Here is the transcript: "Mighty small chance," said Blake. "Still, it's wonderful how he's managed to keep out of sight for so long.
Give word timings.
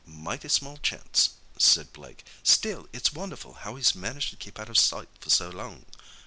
"Mighty 0.03 0.49
small 0.49 0.77
chance," 0.77 1.29
said 1.59 1.93
Blake. 1.93 2.23
"Still, 2.41 2.89
it's 2.91 3.13
wonderful 3.13 3.53
how 3.53 3.75
he's 3.75 3.93
managed 3.93 4.31
to 4.31 4.35
keep 4.35 4.57
out 4.59 4.67
of 4.69 4.79
sight 4.79 5.09
for 5.19 5.29
so 5.29 5.49
long. 5.49 5.85